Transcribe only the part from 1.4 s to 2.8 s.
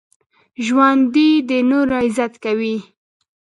د نورو عزت کوي